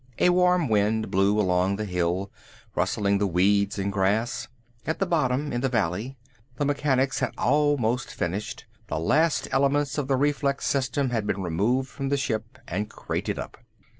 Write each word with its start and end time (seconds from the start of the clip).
A 0.17 0.29
warm 0.29 0.67
wind 0.67 1.11
blew 1.11 1.39
along 1.39 1.75
the 1.75 1.85
hill, 1.85 2.31
rustling 2.73 3.19
the 3.19 3.27
weeds 3.27 3.77
and 3.77 3.93
grass. 3.93 4.47
At 4.87 4.97
the 4.97 5.05
bottom, 5.05 5.53
in 5.53 5.61
the 5.61 5.69
valley, 5.69 6.17
the 6.55 6.65
mechanics 6.65 7.19
had 7.19 7.35
almost 7.37 8.09
finished; 8.11 8.65
the 8.87 8.97
last 8.97 9.47
elements 9.51 9.99
of 9.99 10.07
the 10.07 10.17
reflex 10.17 10.65
system 10.65 11.11
had 11.11 11.27
been 11.27 11.43
removed 11.43 11.87
from 11.89 12.09
the 12.09 12.17
ship 12.17 12.57
and 12.67 12.89
crated 12.89 13.37
up. 13.37 13.57